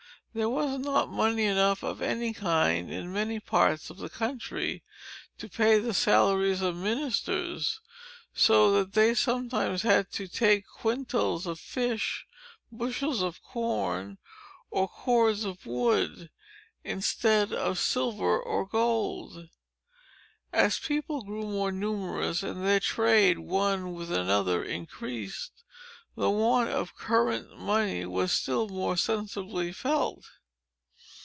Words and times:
There 0.33 0.47
was 0.49 0.79
not 0.79 1.09
money 1.11 1.43
enough 1.43 1.83
of 1.83 2.01
any 2.01 2.31
kind, 2.31 2.89
in 2.89 3.11
many 3.11 3.37
parts 3.41 3.89
of 3.89 3.97
the 3.97 4.07
country, 4.07 4.81
to 5.37 5.49
pay 5.49 5.77
the 5.77 5.93
salaries 5.93 6.61
of 6.61 6.77
the 6.77 6.81
ministers; 6.81 7.81
so 8.33 8.71
that 8.71 8.93
they 8.93 9.13
sometimes 9.13 9.81
had 9.81 10.09
to 10.13 10.29
take 10.29 10.63
quintals 10.69 11.45
of 11.45 11.59
fish, 11.59 12.25
bushels 12.71 13.21
of 13.21 13.43
corn, 13.43 14.19
or 14.69 14.87
cords 14.87 15.43
of 15.43 15.65
wood, 15.65 16.29
instead 16.85 17.51
of 17.51 17.77
silver 17.77 18.39
or 18.41 18.65
gold. 18.65 19.49
As 20.53 20.79
the 20.79 20.87
people 20.87 21.25
grew 21.25 21.43
more 21.43 21.73
numerous, 21.73 22.41
and 22.41 22.63
their 22.65 22.79
trade 22.79 23.39
one 23.39 23.93
with 23.93 24.09
another 24.13 24.63
increased, 24.63 25.51
the 26.13 26.29
want 26.29 26.69
of 26.69 26.93
current 26.93 27.57
money 27.57 28.05
was 28.05 28.33
still 28.33 28.67
more 28.67 28.97
sensibly 28.97 29.71
felt. 29.71 30.25